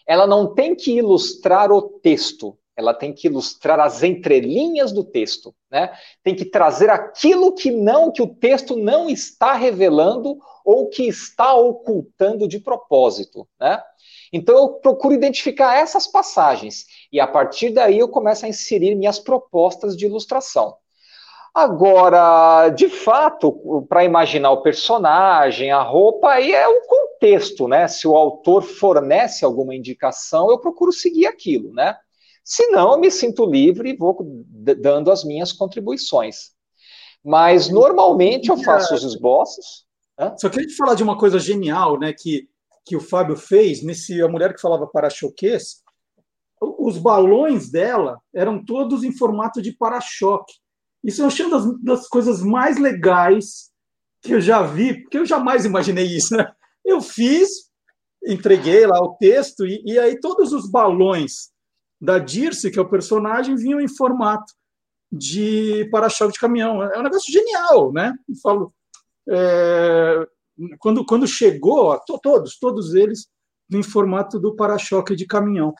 [0.04, 5.54] ela não tem que ilustrar o texto, ela tem que ilustrar as entrelinhas do texto,
[5.70, 5.96] né?
[6.24, 11.54] Tem que trazer aquilo que não, que o texto não está revelando ou que está
[11.54, 13.80] ocultando de propósito, né?
[14.32, 19.20] Então eu procuro identificar essas passagens e a partir daí eu começo a inserir minhas
[19.20, 20.76] propostas de ilustração.
[21.54, 27.86] Agora, de fato, para imaginar o personagem, a roupa, aí é o contexto, né?
[27.86, 31.96] Se o autor fornece alguma indicação, eu procuro seguir aquilo, né?
[32.42, 34.18] Se não, eu me sinto livre e vou
[34.80, 36.50] dando as minhas contribuições.
[37.24, 39.86] Mas normalmente eu faço os esboços.
[40.18, 40.36] Hã?
[40.36, 42.12] Só queria te falar de uma coisa genial, né?
[42.12, 42.48] Que,
[42.84, 45.84] que o Fábio fez nesse A Mulher que Falava Para-Choques.
[46.60, 50.63] Os balões dela eram todos em formato de para-choque.
[51.04, 53.70] Isso eu achei uma das, das coisas mais legais
[54.22, 56.50] que eu já vi, porque eu jamais imaginei isso, né?
[56.84, 57.70] Eu fiz,
[58.26, 61.50] entreguei lá o texto, e, e aí todos os balões
[62.00, 64.52] da Dirce, que é o personagem, vinham em formato
[65.12, 66.82] de para-choque de caminhão.
[66.82, 68.12] É um negócio genial, né?
[68.28, 68.74] Eu falo,
[69.28, 70.26] é,
[70.78, 73.28] quando, quando chegou, todos, todos eles
[73.70, 75.74] em formato do para-choque de caminhão.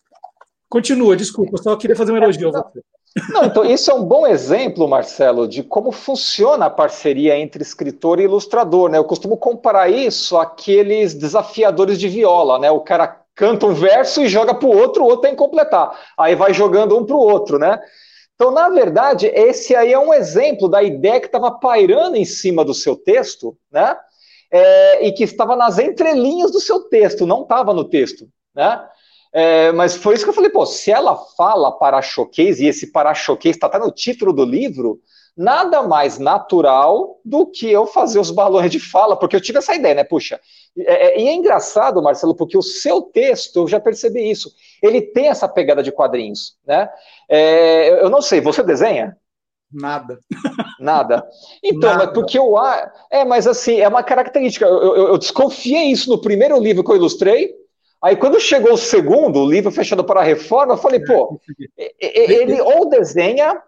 [0.69, 2.83] Continua, desculpa, só queria fazer um elogio a você.
[3.29, 8.19] Não, então, isso é um bom exemplo, Marcelo, de como funciona a parceria entre escritor
[8.19, 8.91] e ilustrador.
[8.91, 8.99] Né?
[8.99, 12.59] Eu costumo comparar isso àqueles desafiadores de viola.
[12.59, 12.71] Né?
[12.73, 15.97] O cara canta um verso e joga para o outro, o outro tem que completar.
[16.19, 17.81] Aí vai jogando um para o outro, né?
[18.35, 22.65] Então, na verdade, esse aí é um exemplo da ideia que estava pairando em cima
[22.65, 23.97] do seu texto, né?
[24.51, 28.85] É, e que estava nas entrelinhas do seu texto, não estava no texto, né?
[29.37, 33.57] É, mas foi isso que eu falei, pô, se ela fala para-choquês, e esse para-choquês
[33.57, 35.01] está até no título do livro,
[35.37, 39.75] nada mais natural do que eu fazer os balões de fala, porque eu tive essa
[39.75, 40.05] ideia, né?
[40.05, 40.41] Puxa,
[40.79, 45.03] é, é, e é engraçado, Marcelo, porque o seu texto, eu já percebi isso, ele
[45.03, 46.89] tem essa pegada de quadrinhos, né?
[47.29, 49.17] É, eu não sei, você desenha?
[49.73, 50.21] Nada.
[50.79, 51.29] Nada.
[51.61, 52.13] Então, Nada.
[52.13, 52.55] porque eu.
[53.11, 54.65] É, mas assim, é uma característica.
[54.65, 57.53] Eu, eu, eu, desconfiei isso no primeiro livro que eu ilustrei.
[58.05, 61.41] Aí, quando chegou o segundo, o livro fechado para a reforma, eu falei, pô,
[61.99, 63.63] ele ou desenha,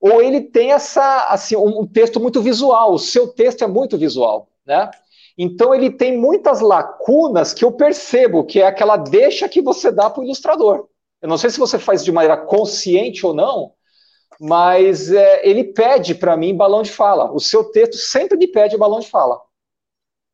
[0.00, 2.94] ou ele tem essa, assim, um texto muito visual.
[2.94, 4.90] O seu texto é muito visual, né?
[5.36, 10.08] Então ele tem muitas lacunas que eu percebo, que é aquela deixa que você dá
[10.08, 10.88] para o ilustrador.
[11.20, 13.72] Eu não sei se você faz de maneira consciente ou não,
[14.40, 17.30] mas é, ele pede para mim balão de fala.
[17.30, 19.38] O seu texto sempre me pede balão de fala.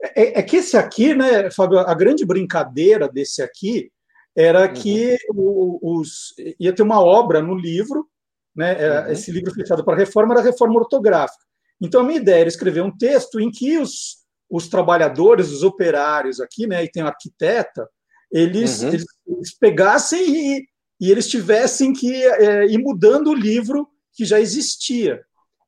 [0.03, 3.91] É, é, que esse aqui, né, Fábio, a grande brincadeira desse aqui
[4.35, 4.75] era uhum.
[4.75, 8.09] que os, ia ter uma obra no livro,
[8.55, 9.13] né, uhum.
[9.13, 11.45] esse livro fechado para reforma era reforma ortográfica.
[11.81, 16.41] Então a minha ideia era escrever um texto em que os, os trabalhadores, os operários
[16.41, 17.89] aqui, né, e tem a arquiteta,
[18.31, 18.89] eles, uhum.
[18.89, 20.67] eles, eles, pegassem e,
[21.01, 25.23] e, eles tivessem que é, ir mudando o livro que já existia.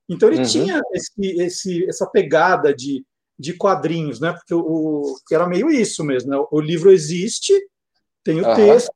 [0.09, 0.45] Então ele uhum.
[0.45, 3.05] tinha esse, esse, essa pegada de,
[3.39, 4.33] de quadrinhos, né?
[4.33, 6.31] Porque o, era meio isso mesmo.
[6.31, 6.47] Né?
[6.51, 7.53] O livro existe,
[8.23, 8.55] tem o uhum.
[8.55, 8.93] texto,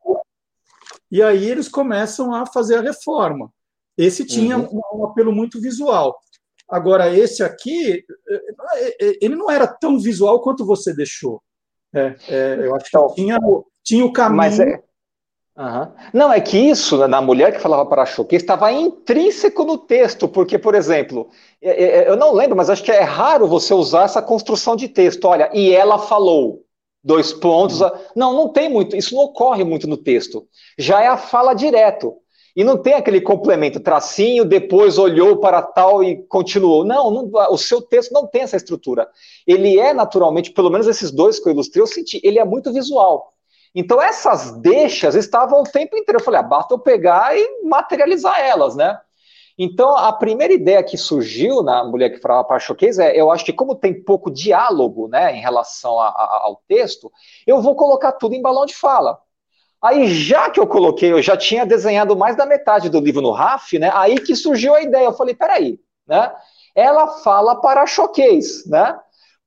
[1.11, 3.51] e aí eles começam a fazer a reforma.
[3.97, 4.81] Esse tinha uhum.
[4.93, 6.17] um, um apelo muito visual.
[6.71, 8.05] Agora, esse aqui,
[9.21, 11.43] ele não era tão visual quanto você deixou.
[11.95, 13.39] É, é, eu acho que então, tinha,
[13.83, 14.37] tinha o caminho.
[14.37, 14.83] Mas é...
[15.59, 15.93] Uhum.
[16.15, 20.57] Não, é que isso, na mulher que falava para choque, estava intrínseco no texto, porque,
[20.57, 21.29] por exemplo,
[21.61, 24.89] é, é, eu não lembro, mas acho que é raro você usar essa construção de
[24.89, 25.25] texto.
[25.25, 26.63] Olha, e ela falou,
[27.03, 27.81] dois pontos.
[27.81, 27.91] Uhum.
[28.15, 30.47] Não, não tem muito, isso não ocorre muito no texto.
[30.79, 32.15] Já é a fala direto.
[32.55, 36.85] E não tem aquele complemento, tracinho, depois olhou para tal e continuou.
[36.85, 39.09] Não, não, o seu texto não tem essa estrutura.
[39.47, 42.73] Ele é naturalmente, pelo menos esses dois que eu ilustrei, eu senti, ele é muito
[42.73, 43.33] visual.
[43.75, 46.21] Então essas deixas estavam o tempo inteiro.
[46.21, 48.99] Eu falei, ah, basta eu pegar e materializar elas, né?
[49.59, 53.45] Então a primeira ideia que surgiu na Mulher que Falava para Choquês é, eu acho
[53.45, 57.11] que como tem pouco diálogo, né, em relação a, a, ao texto,
[57.45, 59.19] eu vou colocar tudo em balão de fala.
[59.81, 63.31] Aí, já que eu coloquei, eu já tinha desenhado mais da metade do livro no
[63.31, 63.91] RAF, né?
[63.95, 65.05] Aí que surgiu a ideia.
[65.07, 66.33] Eu falei, peraí, né?
[66.75, 68.99] Ela fala para choquês, né?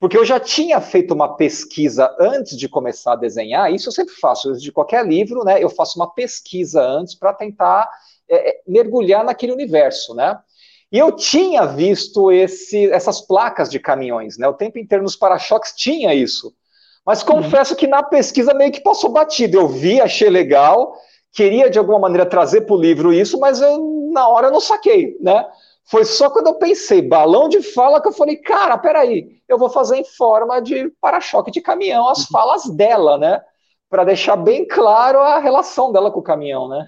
[0.01, 4.15] Porque eu já tinha feito uma pesquisa antes de começar a desenhar, isso eu sempre
[4.15, 5.63] faço, de qualquer livro, né?
[5.63, 7.87] Eu faço uma pesquisa antes para tentar
[8.27, 10.39] é, é, mergulhar naquele universo, né?
[10.91, 14.47] E eu tinha visto esse, essas placas de caminhões, né?
[14.47, 16.51] O tempo inteiro nos para-choques tinha isso.
[17.05, 17.35] Mas uhum.
[17.35, 19.55] confesso que na pesquisa meio que passou batido.
[19.55, 20.95] Eu vi, achei legal,
[21.31, 24.59] queria de alguma maneira trazer para o livro isso, mas eu na hora eu não
[24.59, 25.45] saquei, né?
[25.89, 29.69] Foi só quando eu pensei, balão de fala, que eu falei, cara, peraí, eu vou
[29.69, 33.41] fazer em forma de para-choque de caminhão as falas dela, né?
[33.89, 36.87] Para deixar bem claro a relação dela com o caminhão, né?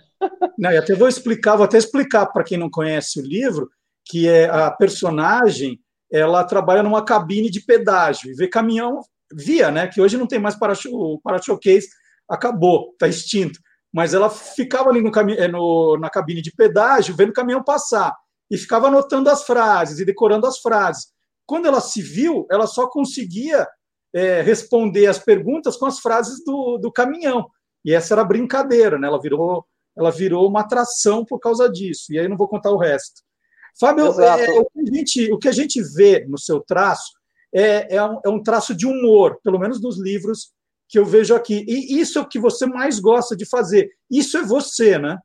[0.58, 3.70] Não, e até vou explicar, vou até explicar para quem não conhece o livro,
[4.06, 5.80] que é a personagem,
[6.12, 9.02] ela trabalha numa cabine de pedágio e vê caminhão
[9.34, 9.88] via, né?
[9.88, 11.88] Que hoje não tem mais para o para-choquês,
[12.30, 13.60] acabou, está extinto.
[13.92, 18.16] Mas ela ficava ali no, eh, no, na cabine de pedágio, vendo o caminhão passar
[18.54, 21.08] e ficava anotando as frases e decorando as frases.
[21.44, 23.68] Quando ela se viu, ela só conseguia
[24.14, 27.48] é, responder as perguntas com as frases do, do caminhão.
[27.84, 29.08] E essa era brincadeira, né?
[29.08, 29.66] Ela virou,
[29.98, 32.14] ela virou uma atração por causa disso.
[32.14, 33.24] E aí não vou contar o resto.
[33.80, 37.12] Fábio, é, o, que a gente, o que a gente vê no seu traço
[37.52, 40.54] é, é, um, é um traço de humor, pelo menos nos livros
[40.88, 41.66] que eu vejo aqui.
[41.68, 43.90] E isso é o que você mais gosta de fazer.
[44.12, 45.18] Isso é você, né?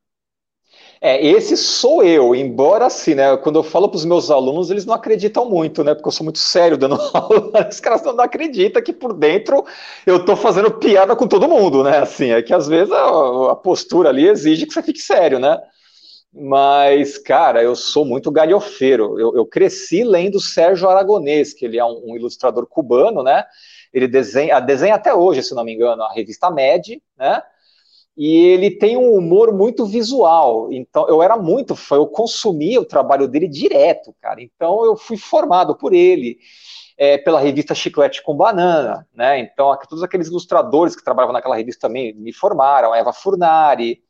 [1.00, 3.36] É, esse sou eu, embora assim, né?
[3.36, 5.94] Quando eu falo para os meus alunos, eles não acreditam muito, né?
[5.94, 9.64] Porque eu sou muito sério dando aula, os caras não acreditam que por dentro
[10.04, 11.98] eu estou fazendo piada com todo mundo, né?
[11.98, 15.60] Assim, é que às vezes a, a, postura ali exige que você fique sério, né?
[16.32, 19.18] Mas, cara, eu sou muito galhofeiro.
[19.18, 23.44] Eu, eu cresci lendo Sérgio Aragonês, que ele é um, um ilustrador cubano, né?
[23.92, 27.42] Ele desenha, desenha até hoje, se não me engano, a revista Med, né?
[28.18, 30.72] E ele tem um humor muito visual.
[30.72, 34.42] Então, eu era muito fã, eu consumia o trabalho dele direto, cara.
[34.42, 36.36] Então, eu fui formado por ele,
[36.98, 39.38] é, pela revista Chiclete com Banana, né?
[39.38, 44.02] Então, todos aqueles ilustradores que trabalhavam naquela revista também me formaram, Eva Furnari.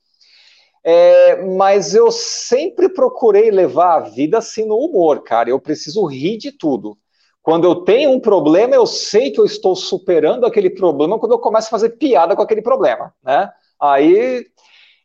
[0.82, 5.50] É, mas eu sempre procurei levar a vida assim no humor, cara.
[5.50, 6.96] Eu preciso rir de tudo.
[7.42, 11.38] Quando eu tenho um problema, eu sei que eu estou superando aquele problema quando eu
[11.38, 13.50] começo a fazer piada com aquele problema, né?
[13.80, 14.46] Aí,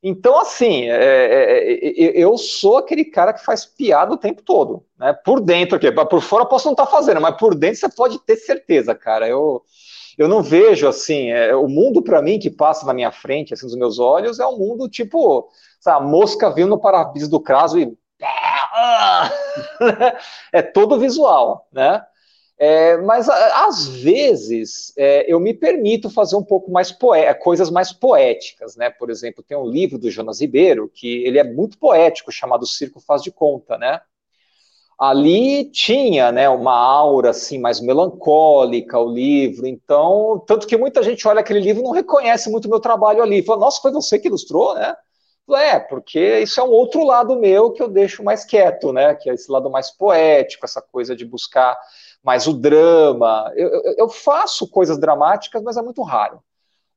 [0.01, 4.86] então, assim, é, é, é, eu sou aquele cara que faz piada o tempo todo,
[4.99, 5.13] né?
[5.13, 7.89] Por dentro aqui, por fora eu posso não estar tá fazendo, mas por dentro você
[7.89, 9.27] pode ter certeza, cara.
[9.27, 9.63] Eu,
[10.17, 13.65] eu não vejo assim, é, o mundo para mim que passa na minha frente, assim,
[13.65, 17.79] nos meus olhos, é um mundo tipo, sabe, a mosca viu no para-brisa do caso
[17.79, 17.97] e
[20.51, 22.03] é todo visual, né?
[22.65, 26.95] É, mas às vezes é, eu me permito fazer um pouco mais
[27.41, 28.89] coisas mais poéticas, né?
[28.89, 33.02] Por exemplo, tem um livro do Jonas Ribeiro que ele é muito poético, chamado Circo
[33.02, 33.99] Faz de Conta, né?
[34.97, 41.28] Ali tinha, né, uma aura assim mais melancólica o livro, então tanto que muita gente
[41.28, 44.17] olha aquele livro e não reconhece muito o meu trabalho ali, fala, nossa, foi você
[44.17, 44.95] que ilustrou, né?
[45.52, 49.13] É, porque isso é um outro lado meu que eu deixo mais quieto, né?
[49.15, 51.78] Que é esse lado mais poético, essa coisa de buscar
[52.23, 53.51] mais o drama.
[53.55, 56.39] Eu, eu, eu faço coisas dramáticas, mas é muito raro.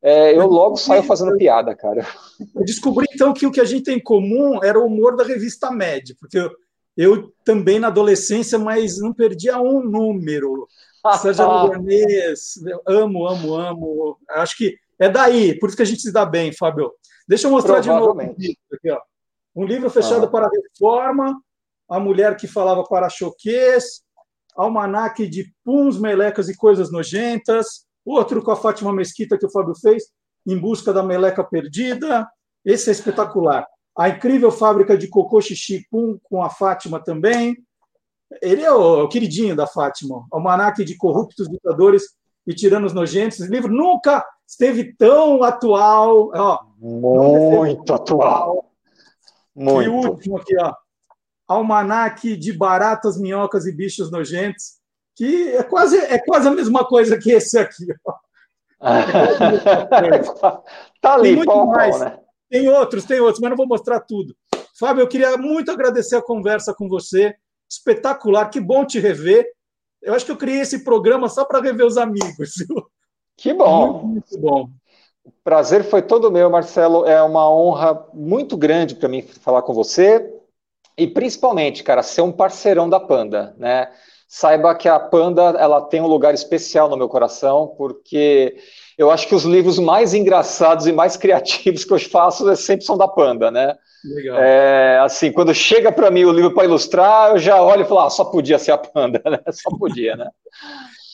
[0.02, 2.06] É, eu logo saio fazendo piada, cara.
[2.54, 5.24] Eu descobri então que o que a gente tem em comum era o humor da
[5.24, 6.50] revista Med, porque eu,
[6.96, 10.68] eu também na adolescência, mas não perdia um número.
[11.20, 12.54] Sérgio Aragonês,
[12.86, 14.18] amo, amo, amo.
[14.30, 16.92] Acho que é daí, por isso que a gente se dá bem, Fábio.
[17.26, 19.00] Deixa eu mostrar de novo um livro, aqui, ó.
[19.56, 20.28] um livro fechado ah.
[20.28, 21.36] para a reforma,
[21.88, 24.02] a mulher que falava para choquês,
[24.56, 29.74] almanaque de puns, melecas e coisas nojentas, outro com a Fátima Mesquita que o Fábio
[29.74, 30.04] fez,
[30.46, 32.26] em busca da meleca perdida.
[32.64, 33.66] Esse é espetacular.
[33.96, 37.56] A incrível fábrica de cocô xixi pum com a Fátima também.
[38.42, 40.26] Ele é o, o queridinho da Fátima.
[40.32, 42.02] Almanaque de corruptos ditadores
[42.46, 43.40] e tiranos nojentos.
[43.40, 46.30] Esse livro nunca esteve tão atual.
[46.34, 48.70] Ó, Muito atual.
[49.54, 49.82] Muito.
[49.82, 50.74] E o último aqui, ó
[51.46, 54.76] almanaque de baratas, minhocas e bichos nojentos,
[55.14, 57.86] que é quase, é quase a mesma coisa que esse aqui.
[61.00, 61.98] tá ali, tem muito mais.
[62.00, 62.18] Né?
[62.50, 64.36] Tem outros, tem outros, mas não vou mostrar tudo.
[64.78, 67.34] Fábio, eu queria muito agradecer a conversa com você.
[67.68, 69.46] Espetacular, que bom te rever.
[70.02, 72.54] Eu acho que eu criei esse programa só para rever os amigos.
[73.36, 74.04] Que bom.
[74.04, 74.70] Muito, muito bom.
[75.22, 77.04] O prazer foi todo meu, Marcelo.
[77.04, 80.35] É uma honra muito grande para mim falar com você.
[80.98, 83.88] E principalmente, cara, ser um parceirão da Panda, né?
[84.28, 88.56] Saiba que a Panda ela tem um lugar especial no meu coração, porque
[88.98, 92.84] eu acho que os livros mais engraçados e mais criativos que eu faço é sempre
[92.84, 93.76] são da Panda, né?
[94.04, 94.38] Legal.
[94.38, 98.00] É, assim, quando chega para mim o livro para ilustrar, eu já olho e falo,
[98.00, 99.38] ah, só podia ser a Panda, né?
[99.52, 100.28] Só podia, né?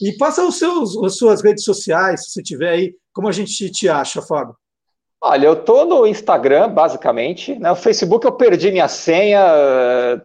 [0.02, 3.70] e passa os seus, as suas redes sociais, se você tiver aí, como a gente
[3.70, 4.56] te acha, Fábio?
[5.24, 7.54] Olha, eu tô no Instagram, basicamente.
[7.54, 7.70] Né?
[7.70, 9.40] O Facebook eu perdi minha senha,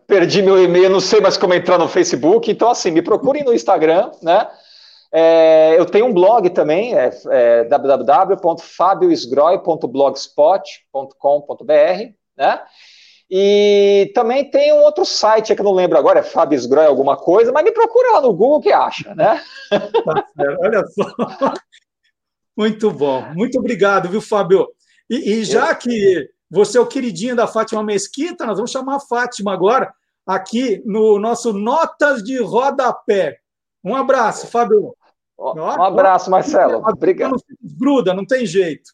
[0.08, 2.50] perdi meu e-mail, não sei mais como entrar no Facebook.
[2.50, 4.50] Então, assim, me procurem no Instagram, né?
[5.12, 7.64] É, eu tenho um blog também, é, é
[12.36, 12.60] né?
[13.30, 17.16] E também tem um outro site que eu não lembro agora, é Fábio Sgroy alguma
[17.16, 19.40] coisa, mas me procura lá no Google que acha, né?
[19.70, 20.26] Tá
[20.60, 21.54] olha só.
[22.58, 23.22] Muito bom.
[23.36, 24.68] Muito obrigado, viu, Fábio?
[25.10, 29.00] E, e já que você é o queridinho da Fátima Mesquita, nós vamos chamar a
[29.00, 29.94] Fátima agora
[30.26, 33.40] aqui no nosso Notas de Rodapé.
[33.84, 34.96] Um abraço, Fábio.
[35.40, 36.84] Um abraço, Marcelo.
[36.86, 37.32] Obrigado.
[37.32, 37.38] Não
[37.78, 38.92] gruda, não tem jeito.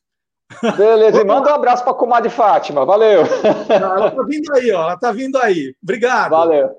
[0.77, 2.85] Beleza, e manda um abraço para a comadre Fátima.
[2.85, 3.23] Valeu.
[3.69, 4.83] Ela está vindo aí, ó.
[4.83, 5.75] Ela está vindo aí.
[5.81, 6.31] Obrigado.
[6.31, 6.69] Valeu.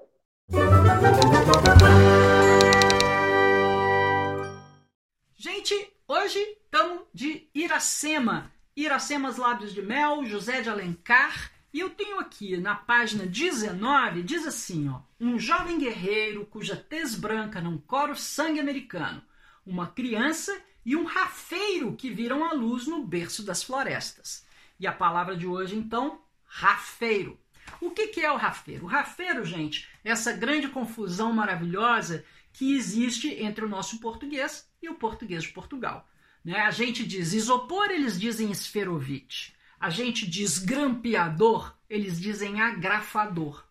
[5.37, 8.54] Gente, hoje estamos de Iracema.
[8.77, 11.53] Iracemas Lábios de Mel, José de Alencar.
[11.73, 15.01] E eu tenho aqui na página 19, diz assim, ó.
[15.21, 19.23] Um jovem guerreiro cuja tez branca não cora o sangue americano.
[19.65, 24.45] Uma criança e um rafeiro que viram a luz no berço das florestas.
[24.79, 27.39] E a palavra de hoje, então, rafeiro.
[27.81, 28.87] O que, que é o rafeiro?
[28.87, 34.89] O rafeiro, gente, é essa grande confusão maravilhosa que existe entre o nosso português e
[34.89, 36.09] o português de Portugal.
[36.45, 36.61] Né?
[36.61, 39.55] A gente diz isopor, eles dizem esferovite.
[39.81, 43.65] A gente diz grampeador, eles dizem agrafador.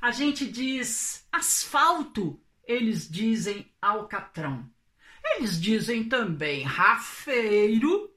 [0.00, 4.68] A gente diz asfalto, eles dizem alcatrão.
[5.36, 8.10] Eles dizem também rafeiro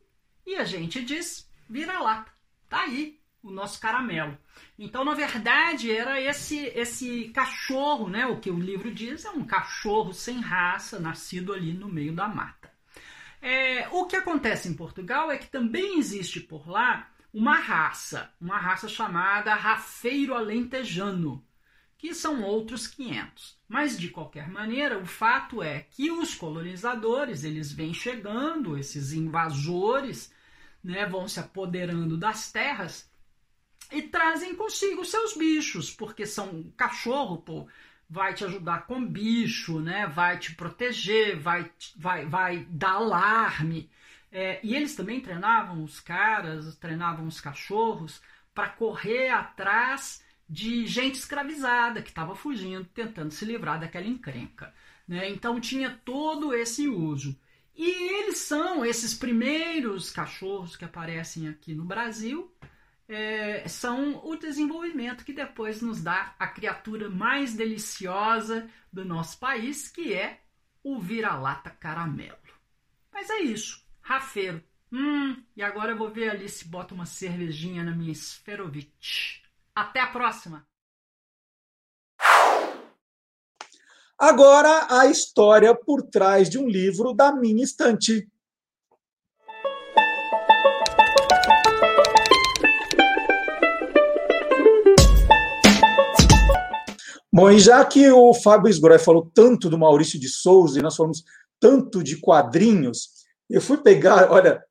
[0.46, 2.32] e a gente diz vira-lata.
[2.70, 4.38] Tá aí o nosso caramelo.
[4.78, 8.26] Então, na verdade, era esse esse cachorro, né?
[8.26, 12.28] O que o livro diz é um cachorro sem raça, nascido ali no meio da
[12.28, 12.67] mata.
[13.42, 18.58] É, o que acontece em Portugal é que também existe por lá uma raça, uma
[18.58, 21.46] raça chamada rafeiro alentejano,
[21.98, 23.58] que são outros 500.
[23.68, 30.34] Mas de qualquer maneira, o fato é que os colonizadores, eles vêm chegando, esses invasores,
[30.84, 33.10] né, vão se apoderando das terras
[33.92, 37.68] e trazem consigo seus bichos, porque são cachorro, pô,
[38.10, 40.08] vai te ajudar com bicho, né?
[40.08, 43.90] Vai te proteger, vai vai vai dar alarme.
[44.32, 48.22] É, e eles também treinavam os caras, treinavam os cachorros
[48.54, 54.74] para correr atrás de gente escravizada que estava fugindo, tentando se livrar daquela encrenca.
[55.08, 55.30] Né?
[55.30, 57.38] Então tinha todo esse uso.
[57.76, 57.90] E
[58.22, 62.52] eles são esses primeiros cachorros que aparecem aqui no Brasil,
[63.08, 69.88] é, são o desenvolvimento que depois nos dá a criatura mais deliciosa do nosso país,
[69.88, 70.42] que é
[70.84, 72.38] o vira-lata caramelo.
[73.12, 74.64] Mas é isso, rafeiro.
[74.92, 79.42] Hum, e agora eu vou ver ali se bota uma cervejinha na minha Sferovitch.
[79.76, 80.66] Até a próxima!
[84.18, 88.28] Agora, a história por trás de um livro da minha estante.
[97.38, 100.96] Bom, e já que o Fábio Esgroy falou tanto do Maurício de Souza e nós
[100.96, 101.24] falamos
[101.60, 103.12] tanto de quadrinhos,
[103.48, 104.66] eu fui pegar, olha,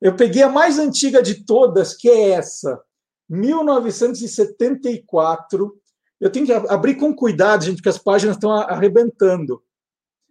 [0.00, 2.80] Eu peguei a mais antiga de todas, que é essa.
[3.28, 5.76] 1974.
[6.20, 9.60] Eu tenho que abrir com cuidado, gente, porque as páginas estão arrebentando.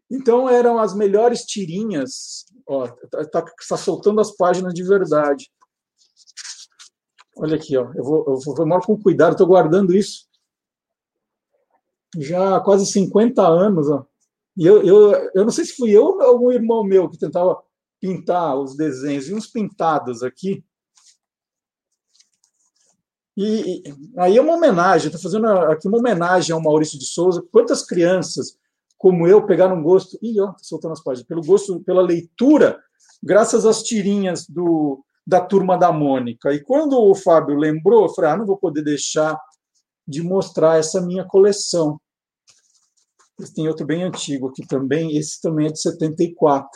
[0.10, 2.46] Então, eram as melhores tirinhas.
[2.66, 5.52] Ó, tá, tá, tá soltando as páginas de verdade.
[7.36, 7.92] Olha aqui, ó.
[7.94, 10.27] Eu vou, eu vou, eu com cuidado, estou guardando isso
[12.16, 13.90] já há quase 50 anos.
[13.90, 14.06] Ó.
[14.56, 17.62] E eu, eu, eu não sei se fui eu ou algum irmão meu que tentava
[18.00, 20.64] pintar os desenhos, e uns pintados aqui.
[23.36, 23.84] E,
[24.18, 27.44] aí é uma homenagem, estou fazendo aqui uma homenagem ao Maurício de Souza.
[27.52, 28.58] Quantas crianças
[28.98, 32.80] como eu pegaram gosto, e ó, soltando as páginas, pelo gosto, pela leitura,
[33.22, 36.52] graças às tirinhas do, da turma da Mônica.
[36.52, 39.40] E quando o Fábio lembrou, eu falei, ah, não vou poder deixar
[40.08, 42.00] de mostrar essa minha coleção.
[43.54, 46.70] Tem outro bem antigo aqui também, esse também é de 74.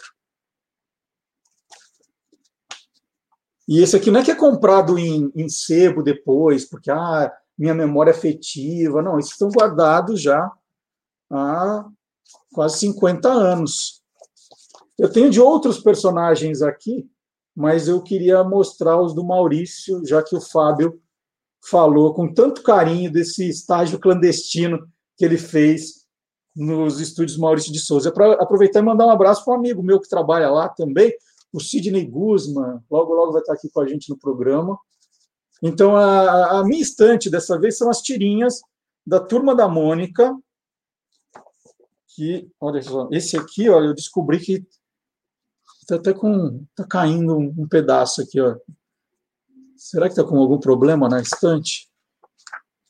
[3.67, 7.73] E esse aqui não é que é comprado em, em sebo depois, porque ah, minha
[7.73, 9.01] memória afetiva.
[9.01, 10.51] Não, esses estão guardados já
[11.31, 11.85] há
[12.51, 14.01] quase 50 anos.
[14.97, 17.09] Eu tenho de outros personagens aqui,
[17.55, 21.01] mas eu queria mostrar os do Maurício, já que o Fábio
[21.61, 24.87] falou com tanto carinho desse estágio clandestino
[25.17, 26.01] que ele fez
[26.55, 28.11] nos estúdios Maurício de Souza.
[28.11, 31.13] Para aproveitar e mandar um abraço para um amigo meu que trabalha lá também,
[31.53, 34.77] o Sidney Guzman, logo, logo vai estar aqui com a gente no programa.
[35.61, 38.61] Então, a, a minha estante dessa vez são as tirinhas
[39.05, 40.35] da Turma da Mônica,
[42.15, 44.65] que, olha só, esse aqui, olha, eu descobri que
[45.81, 48.57] está até com, tá caindo um, um pedaço aqui, ó.
[49.81, 51.89] Será que está com algum problema na estante?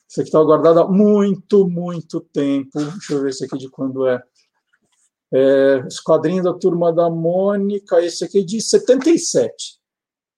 [0.10, 2.84] Esse aqui está guardado há muito, muito tempo.
[2.84, 4.22] Deixa eu ver esse aqui de quando é.
[5.34, 9.80] é quadrinhos da Turma da Mônica, esse aqui é de 77.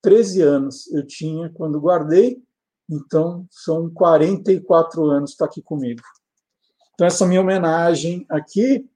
[0.04, 2.40] 13 anos eu tinha quando guardei,
[2.88, 6.04] então são 44 anos está aqui comigo.
[6.94, 8.88] Então, essa minha homenagem aqui,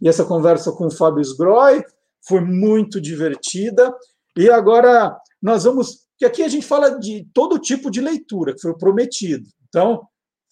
[0.00, 1.84] e essa conversa com o Fábio Sgroy,
[2.26, 3.94] foi muito divertida.
[4.34, 6.01] E agora nós vamos.
[6.22, 9.44] Que aqui a gente fala de todo tipo de leitura, que foi prometido.
[9.68, 10.06] Então,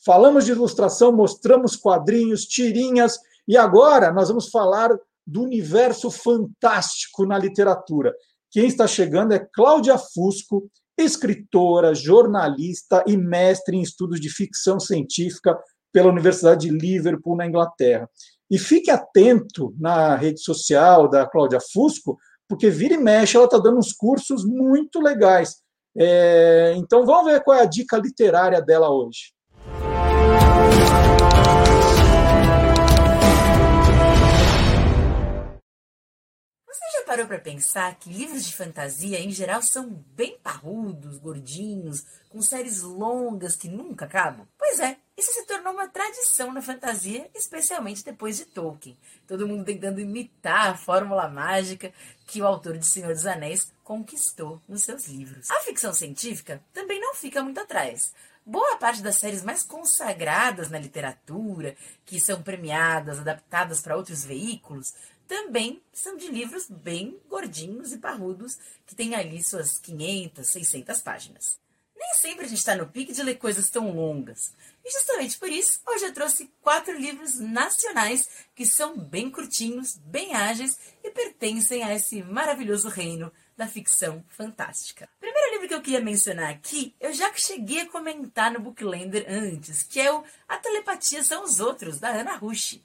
[0.05, 4.91] falamos de ilustração, mostramos quadrinhos, tirinhas, e agora nós vamos falar
[5.25, 8.13] do universo fantástico na literatura.
[8.51, 10.69] Quem está chegando é Cláudia Fusco,
[10.99, 15.57] escritora, jornalista e mestre em estudos de ficção científica
[15.93, 18.11] pela Universidade de Liverpool, na Inglaterra.
[18.51, 22.19] E fique atento na rede social da Cláudia Fusco,
[22.51, 25.63] porque vira e mexe, ela está dando uns cursos muito legais.
[25.97, 29.33] É, então vamos ver qual é a dica literária dela hoje.
[36.67, 42.03] Você já parou para pensar que livros de fantasia, em geral, são bem parrudos, gordinhos,
[42.29, 44.45] com séries longas que nunca acabam?
[44.59, 48.99] Pois é, isso se tornou uma tradição na fantasia, especialmente depois de Tolkien.
[49.27, 51.93] Todo mundo tentando imitar a fórmula mágica
[52.27, 55.51] que o autor de Senhor dos Anéis conquistou nos seus livros.
[55.51, 58.15] A ficção científica também não fica muito atrás.
[58.47, 64.95] Boa parte das séries mais consagradas na literatura, que são premiadas, adaptadas para outros veículos,
[65.29, 71.61] também são de livros bem gordinhos e parrudos, que têm ali suas 500, 600 páginas.
[72.01, 74.55] Nem sempre a gente está no pique de ler coisas tão longas.
[74.83, 80.35] E justamente por isso, hoje eu trouxe quatro livros nacionais que são bem curtinhos, bem
[80.35, 85.11] ágeis e pertencem a esse maravilhoso reino da ficção fantástica.
[85.19, 89.27] O primeiro livro que eu queria mencionar aqui, eu já cheguei a comentar no Booklender
[89.29, 92.81] antes, que é o A Telepatia São os Outros, da Ana Rush.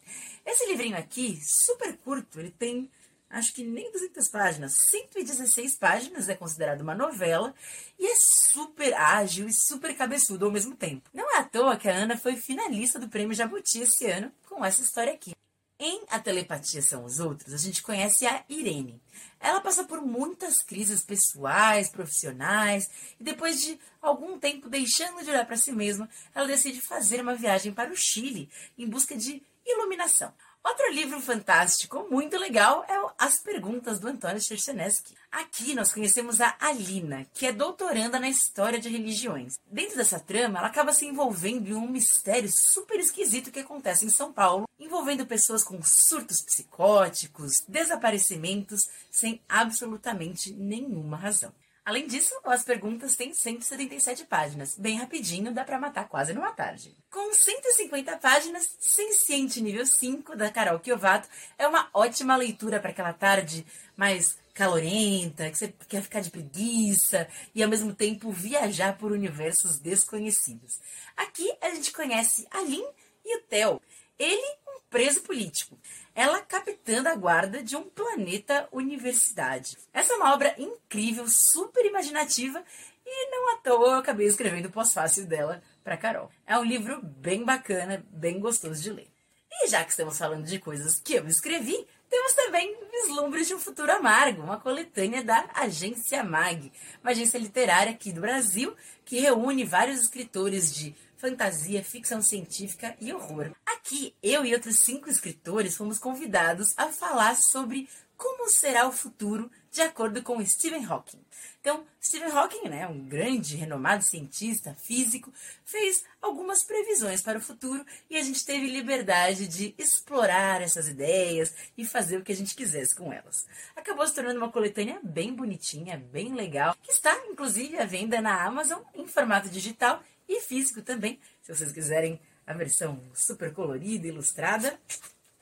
[0.46, 2.92] Esse livrinho aqui, super curto, ele tem
[3.30, 7.54] acho que nem 200 páginas, 116 páginas, é considerado uma novela,
[8.00, 11.10] e é super ágil e super cabeçudo ao mesmo tempo.
[11.14, 14.64] Não é à toa que a Ana foi finalista do Prêmio Jabuti esse ano com
[14.64, 15.34] essa história aqui.
[15.78, 19.02] Em A Telepatia São os Outros, a gente conhece a Irene.
[19.42, 25.46] Ela passa por muitas crises pessoais, profissionais, e depois de algum tempo deixando de olhar
[25.46, 30.34] para si mesma, ela decide fazer uma viagem para o Chile em busca de iluminação.
[30.66, 35.14] Outro livro fantástico, muito legal, é As Perguntas do Antônio Cherchenesky.
[35.32, 39.60] Aqui nós conhecemos a Alina, que é doutoranda na história de religiões.
[39.72, 44.10] Dentro dessa trama, ela acaba se envolvendo em um mistério super esquisito que acontece em
[44.10, 51.54] São Paulo, envolvendo pessoas com surtos psicóticos, desaparecimentos, sem absolutamente nenhuma razão.
[51.86, 54.76] Além disso, as perguntas têm 177 páginas.
[54.76, 56.98] Bem rapidinho, dá para matar quase numa tarde.
[57.12, 61.30] Com 150 páginas, Senciente nível 5, da Carol Kiovato,
[61.60, 63.64] é uma ótima leitura para aquela tarde
[63.96, 69.78] mais calorenta, que você quer ficar de preguiça e ao mesmo tempo viajar por universos
[69.78, 70.80] desconhecidos.
[71.16, 72.84] Aqui a gente conhece a Lin
[73.24, 73.80] e o Theo.
[74.18, 75.78] Ele, um preso político
[76.16, 79.78] ela capitã da guarda de um planeta universidade.
[79.94, 82.64] Essa é uma obra incrível, super imaginativa
[83.06, 86.32] e não à toa eu acabei escrevendo o pós-fácil dela para Carol.
[86.48, 89.10] É um livro bem bacana, bem gostoso de ler.
[89.52, 93.60] E já que estamos falando de coisas que eu escrevi, temos também Vislumbres de um
[93.60, 99.66] Futuro Amargo, uma coletânea da Agência MAG, uma agência literária aqui do Brasil que reúne
[99.66, 103.52] vários escritores de fantasia, ficção científica e horror.
[103.66, 107.88] Aqui, eu e outros cinco escritores fomos convidados a falar sobre
[108.18, 111.20] como será o futuro de acordo com Stephen Hawking.
[111.60, 115.34] Então, Stephen Hawking, né, um grande, renomado cientista físico,
[115.66, 121.54] fez algumas previsões para o futuro e a gente teve liberdade de explorar essas ideias
[121.78, 123.46] e fazer o que a gente quisesse com elas.
[123.76, 128.46] Acabou se tornando uma coletânea bem bonitinha, bem legal, que está inclusive à venda na
[128.46, 131.20] Amazon em formato digital e físico também.
[131.42, 134.80] Se vocês quiserem a versão super colorida, ilustrada,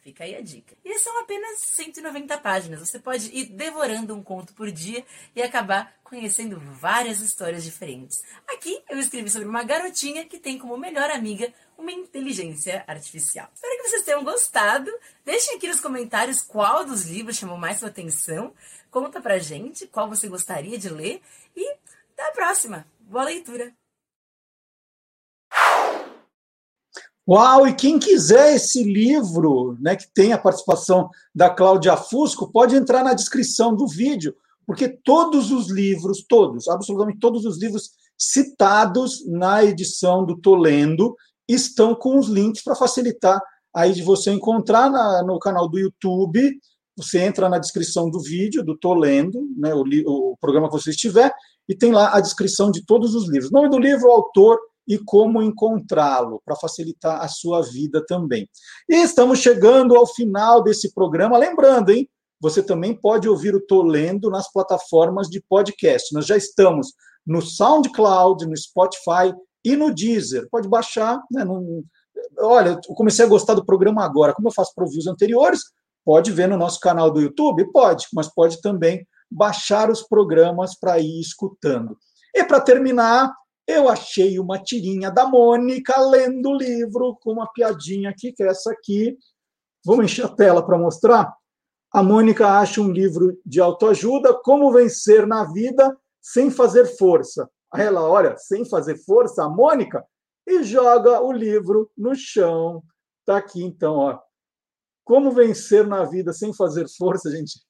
[0.03, 0.75] Fica aí a dica.
[0.83, 2.81] E são apenas 190 páginas.
[2.81, 5.03] Você pode ir devorando um conto por dia
[5.33, 8.21] e acabar conhecendo várias histórias diferentes.
[8.49, 13.49] Aqui eu escrevi sobre uma garotinha que tem como melhor amiga uma inteligência artificial.
[13.55, 14.91] Espero que vocês tenham gostado.
[15.23, 18.53] Deixem aqui nos comentários qual dos livros chamou mais sua atenção.
[18.91, 21.21] Conta pra gente qual você gostaria de ler
[21.55, 21.65] e
[22.11, 22.85] até a próxima.
[22.99, 23.82] Boa leitura!
[27.27, 27.65] Uau!
[27.67, 33.03] E quem quiser esse livro, né, que tem a participação da Cláudia Fusco, pode entrar
[33.03, 39.63] na descrição do vídeo, porque todos os livros, todos, absolutamente todos os livros citados na
[39.63, 41.15] edição do Tolendo
[41.47, 43.41] estão com os links para facilitar
[43.73, 46.51] aí de você encontrar na, no canal do YouTube.
[46.95, 51.33] Você entra na descrição do vídeo do Tolendo, né, o, o programa que você estiver,
[51.67, 53.51] e tem lá a descrição de todos os livros.
[53.51, 58.47] Nome do livro, autor e como encontrá-lo, para facilitar a sua vida também.
[58.89, 61.37] E estamos chegando ao final desse programa.
[61.37, 62.09] Lembrando, hein?
[62.41, 66.13] Você também pode ouvir o Tô Lendo nas plataformas de podcast.
[66.13, 66.93] Nós já estamos
[67.25, 70.47] no SoundCloud, no Spotify e no Deezer.
[70.51, 71.21] Pode baixar.
[71.31, 71.45] Né.
[72.39, 74.33] Olha, eu comecei a gostar do programa agora.
[74.33, 75.61] Como eu faço para ouvir os anteriores,
[76.03, 77.71] pode ver no nosso canal do YouTube?
[77.71, 81.97] Pode, mas pode também baixar os programas para ir escutando.
[82.35, 83.33] E para terminar,
[83.67, 88.47] eu achei uma tirinha da Mônica lendo o livro com uma piadinha aqui, que é
[88.47, 89.17] essa aqui.
[89.85, 91.33] Vamos encher a tela para mostrar?
[91.91, 97.49] A Mônica acha um livro de autoajuda, Como Vencer na Vida Sem Fazer Força.
[97.73, 100.05] Aí ela olha, sem fazer força, a Mônica,
[100.45, 102.83] e joga o livro no chão.
[103.21, 104.19] Está aqui, então, ó.
[105.03, 107.61] Como vencer na vida sem fazer força, gente?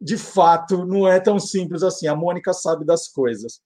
[0.00, 2.06] De fato, não é tão simples assim.
[2.06, 3.60] A Mônica sabe das coisas.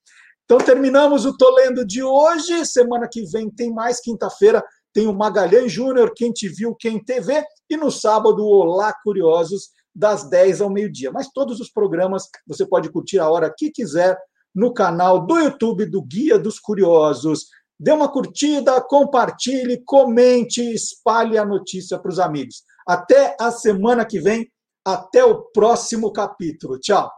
[0.51, 2.65] Então, terminamos o Tolendo de hoje.
[2.65, 4.01] Semana que vem tem mais.
[4.01, 7.41] Quinta-feira tem o Magalhães Júnior, Quem Te Viu, Quem TV.
[7.69, 11.09] E no sábado, Olá Curiosos, das 10 ao meio-dia.
[11.09, 14.17] Mas todos os programas você pode curtir a hora que quiser
[14.53, 17.45] no canal do YouTube do Guia dos Curiosos.
[17.79, 22.63] Dê uma curtida, compartilhe, comente, espalhe a notícia para os amigos.
[22.85, 24.51] Até a semana que vem.
[24.83, 26.77] Até o próximo capítulo.
[26.77, 27.09] Tchau.